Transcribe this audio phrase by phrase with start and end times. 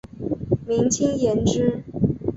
[0.67, 1.83] 明清延之。